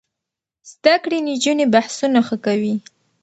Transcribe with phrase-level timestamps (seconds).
[0.71, 2.75] زده کړې نجونې بحثونه ښه کوي.